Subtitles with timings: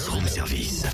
[0.00, 0.84] buzz room service.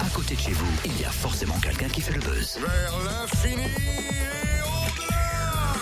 [0.00, 2.58] À côté de chez vous, il y a forcément quelqu'un qui fait le buzz.
[2.60, 5.74] Vers l'infini et au-delà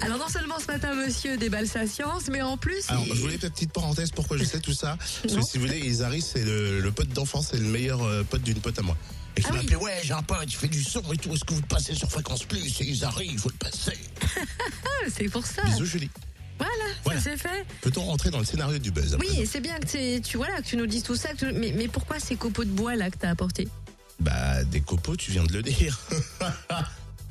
[0.00, 2.88] Alors non seulement ce matin monsieur déballe sa science, mais en plus...
[2.88, 4.96] Alors, il- je voulais une petite parenthèse pourquoi je sais tout ça.
[5.22, 8.22] Parce que si vous voulez, Isari, c'est le, le pote d'enfance, c'est le meilleur euh,
[8.24, 8.96] pote d'une pote à moi.
[9.36, 9.58] Et qui Ah oui.
[9.58, 11.32] m'appelait, ouais, j'ai un pote, il fait du son et tout.
[11.34, 12.68] Est-ce que vous le passez sur Fréquence Plus?
[12.70, 13.98] C'est Isari, il faut le passer.
[15.14, 15.62] C'est pour ça.
[15.64, 16.10] Bisous, Julie.
[16.60, 16.72] Voilà,
[17.04, 17.20] Voilà.
[17.20, 17.64] ça c'est fait.
[17.80, 20.76] Peut-on rentrer dans le scénario du buzz Oui, c'est bien que tu, voilà, que tu
[20.76, 21.30] nous dises tout ça.
[21.32, 23.66] que tu- mais, mais pourquoi ces copeaux de bois là que t'as apportés?
[24.20, 25.98] Bah, des copeaux, tu viens de le dire.
[26.68, 26.84] Ah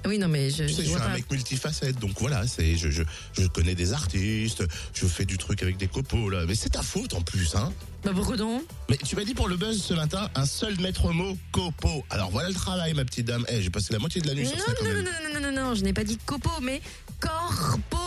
[0.06, 2.76] Oui, non mais je, Tu sais, je je suis un mec multifacette, donc voilà, c'est,
[2.78, 3.04] je, je,
[3.34, 6.46] je connais des artistes, je fais du truc avec des copeaux, là.
[6.48, 7.72] Mais c'est ta faute en plus, hein.
[8.04, 8.64] Bah pourquoi donc?
[8.90, 12.04] Mais tu m'as dit pour le buzz ce matin, un seul maître mot, copeaux.
[12.10, 13.46] Alors voilà le travail, ma petite dame.
[13.50, 15.06] Eh, j'ai passé la moitié de la nuit non, sur ça quand non, non, même.
[15.06, 16.82] non, non, non, non, non, je n'ai pas dit copeaux, mais
[17.20, 17.98] corpo.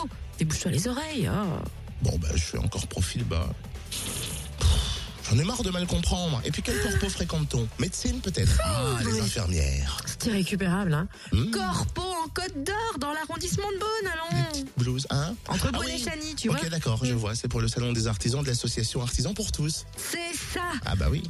[0.42, 1.30] Débouche-toi les oreilles.
[1.32, 1.62] oh.
[2.02, 3.48] Bon, bah, je suis encore profil bas.
[5.30, 6.42] J'en ai marre de mal comprendre.
[6.45, 7.68] Et puis, quel corpo fréquente-t-on?
[7.78, 8.59] Médecine, peut-être?
[8.65, 9.20] Ah, les oui.
[9.20, 9.99] infirmières.
[10.04, 11.07] C'est irrécupérable, hein.
[11.30, 11.52] Hmm.
[11.52, 14.65] Corpo en Côte d'Or, dans l'arrondissement de Beaune, allons.
[14.76, 15.92] blouses, hein Entre Ah Beaune oui.
[15.95, 16.68] et Chany, tu Ok, vois.
[16.70, 17.34] d'accord, je vois.
[17.34, 19.84] C'est pour le salon des artisans de l'association Artisans pour tous.
[19.96, 20.60] C'est ça.
[20.84, 21.23] Ah, bah oui.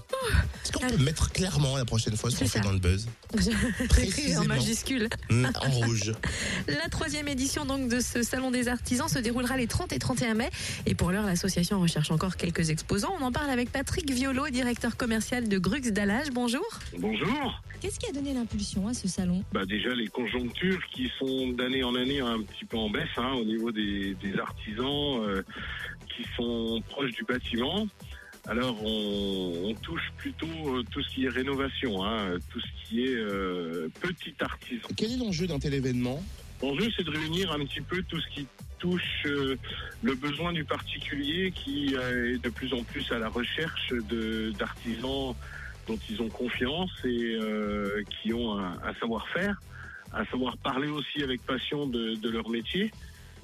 [0.64, 3.06] Est-ce qu'on peut mettre clairement la prochaine fois ce qu'on C'est fait dans le buzz
[3.34, 3.54] Écrit
[3.84, 4.44] en Précisément.
[4.44, 5.08] majuscule.
[5.30, 6.12] Hmm, En rouge.
[6.68, 10.34] La troisième édition donc de ce salon des artisans se déroulera les 30 et 31
[10.34, 10.50] mai.
[10.86, 13.14] Et pour l'heure, l'association recherche encore quelques exposants.
[13.20, 16.28] On en parle avec Patrick Violo, directeur commercial de Grux Dallage.
[16.32, 16.64] Bonjour.
[16.98, 17.62] Bonjour.
[17.80, 19.42] Qu'est-ce qui a donné l'impulsion à ce salon?
[19.52, 23.32] Bah déjà les conjonctures qui sont d'année en année un petit peu en baisse hein,
[23.34, 25.42] au niveau des, des artisans euh,
[26.08, 27.86] qui sont proches du bâtiment.
[28.48, 33.04] Alors on, on touche plutôt euh, tout ce qui est rénovation, hein, tout ce qui
[33.04, 34.88] est euh, petit artisan.
[34.96, 36.22] Quel est l'enjeu d'un tel événement?
[36.60, 38.46] L'enjeu c'est de réunir un petit peu tout ce qui
[38.78, 39.56] touche euh,
[40.02, 43.92] le besoin du particulier qui est de plus en plus à la recherche
[44.58, 45.36] d'artisans
[45.88, 49.60] dont ils ont confiance et euh, qui ont un, un savoir-faire,
[50.14, 52.90] un savoir parler aussi avec passion de, leur métier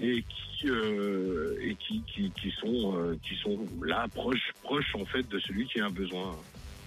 [0.01, 5.29] et qui euh, et qui, qui, sont euh, qui sont là proches proches en fait
[5.29, 6.37] de celui qui a un besoin.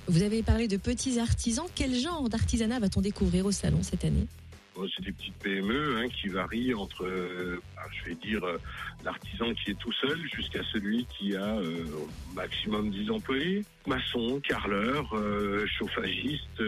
[0.08, 1.68] Vous avez parlé de petits artisans.
[1.74, 4.28] Quel genre d'artisanat va-t-on découvrir au salon cette année?
[4.76, 8.58] Bon, C'est des petites PME hein, qui varient entre, euh, bah, je vais dire, euh,
[9.04, 13.66] l'artisan qui est tout seul jusqu'à celui qui a euh, au maximum 10 employés.
[13.86, 16.64] Maçon, carreleur, euh, chauffagiste,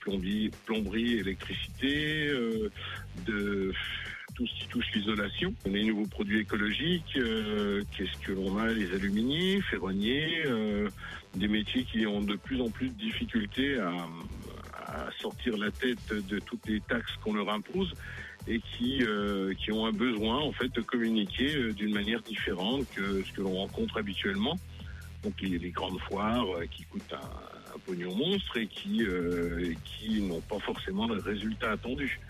[0.00, 2.30] plombier, plomberie, électricité,
[3.26, 3.72] de
[4.34, 5.54] tout ce qui touche l'isolation.
[5.66, 10.88] Les nouveaux produits écologiques, euh, qu'est-ce que l'on a Les aluminiers, ferronniers, euh,
[11.34, 13.92] des métiers qui ont de plus en plus de difficultés à,
[14.92, 17.94] à sortir la tête de toutes les taxes qu'on leur impose
[18.48, 22.86] et qui, euh, qui ont un besoin en fait de communiquer euh, d'une manière différente
[22.94, 24.58] que ce que l'on rencontre habituellement.
[25.22, 29.02] Donc les, les grandes foires euh, qui coûtent un, pognon monstre et qui,
[29.84, 32.20] qui n'ont pas forcément le résultat attendu.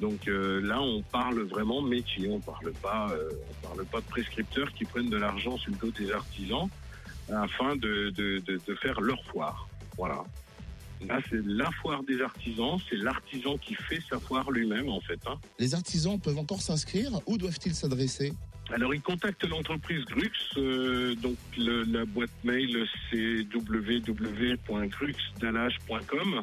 [0.00, 3.06] Donc là, on parle vraiment métier, on parle pas,
[3.48, 6.68] on parle pas de prescripteurs qui prennent de l'argent sur le dos des artisans
[7.32, 9.68] afin de, de, de, de faire leur foire.
[9.96, 10.24] Voilà.
[11.06, 15.20] Là, c'est la foire des artisans, c'est l'artisan qui fait sa foire lui-même en fait.
[15.26, 15.36] Hein.
[15.58, 17.10] Les artisans peuvent encore s'inscrire?
[17.26, 18.32] Où doivent-ils s'adresser?
[18.70, 20.30] Alors, ils contactent l'entreprise Grux.
[20.58, 26.42] euh, donc, le- la boîte mail, c'est www.gruxdallage.com.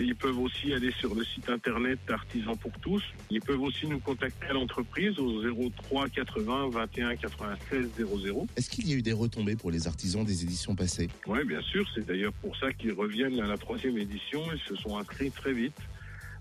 [0.00, 3.02] Ils peuvent aussi aller sur le site internet Artisans pour tous.
[3.30, 8.46] Ils peuvent aussi nous contacter à l'entreprise au 03 80 21 96 00.
[8.56, 11.08] Est-ce qu'il y a eu des retombées pour les artisans des éditions passées?
[11.26, 11.86] Oui, bien sûr.
[11.94, 14.40] C'est d'ailleurs pour ça qu'ils reviennent à la troisième édition.
[14.52, 15.76] Ils se sont inscrits très vite.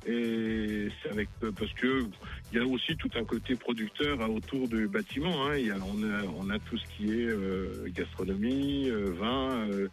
[0.06, 2.06] Et c'est avec parce que
[2.52, 5.48] il y a aussi tout un côté producteur autour du bâtiment.
[5.48, 5.56] Hein.
[5.58, 9.70] Il y a, on, a, on a tout ce qui est euh, gastronomie, euh, vin,
[9.70, 9.88] euh,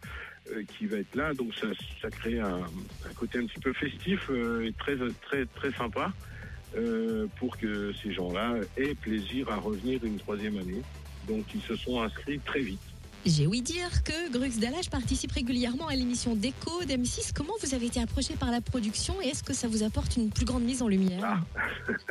[0.77, 1.33] qui va être là.
[1.33, 1.67] Donc ça,
[2.01, 6.11] ça crée un, un côté un petit peu festif euh, et très très très sympa
[6.75, 10.81] euh, pour que ces gens-là aient plaisir à revenir une troisième année.
[11.27, 12.81] Donc ils se sont inscrits très vite.
[13.23, 17.33] J'ai ouï dire que Grux Dallage participe régulièrement à l'émission Déco d'M6.
[17.35, 20.31] Comment vous avez été approché par la production et est-ce que ça vous apporte une
[20.31, 21.21] plus grande mise en lumière?
[21.23, 21.39] Ah.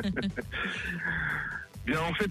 [1.98, 2.30] En fait,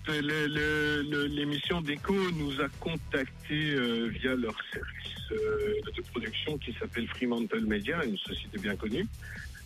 [1.29, 7.65] l'émission Déco nous a contactés euh, via leur service euh, de production qui s'appelle Fremantle
[7.65, 9.05] Media, une société bien connue,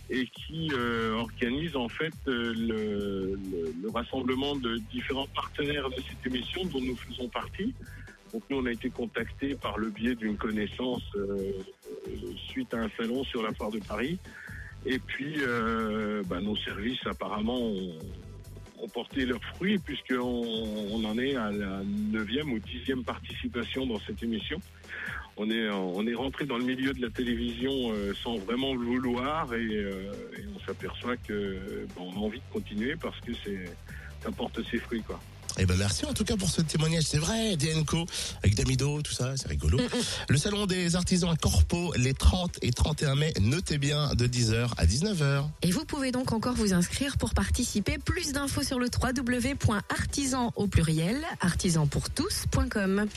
[0.09, 6.25] et qui euh, organise en fait le, le- le rassemblement de différents partenaires de cette
[6.33, 7.73] émission dont nous faisons partie.
[8.33, 11.03] Donc nous, on a été contactés par le biais d'une connaissance
[12.49, 14.17] suite à un salon sur la foire de Paris.
[14.85, 15.35] Et puis,
[16.27, 17.99] bah, nos services apparemment ont,
[18.79, 23.99] ont porté leurs fruits puisqu'on on en est à la neuvième ou dixième participation dans
[23.99, 24.59] cette émission.
[25.37, 28.85] on est on est rentré dans le milieu de la télévision euh, sans vraiment le
[28.85, 33.33] vouloir et, euh, et on s'aperçoit que bon, on a envie de continuer parce que
[33.33, 35.19] ça porte ses fruits quoi.
[35.57, 37.03] Eh ben merci en tout cas pour ce témoignage.
[37.03, 38.05] C'est vrai, DNCO
[38.43, 39.79] avec Damido, tout ça, c'est rigolo.
[40.29, 44.71] Le salon des artisans à Corpo, les 30 et 31 mai, notez bien de 10h
[44.77, 45.45] à 19h.
[45.61, 47.97] Et vous pouvez donc encore vous inscrire pour participer.
[47.97, 53.07] Plus d'infos sur le www.artisan au pluriel, artisanpourtous.com.